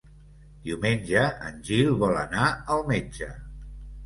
Diumenge 0.67 1.25
en 1.49 1.59
Gil 1.67 1.93
vol 2.05 2.17
anar 2.23 2.49
al 2.79 2.83
metge. 2.89 3.31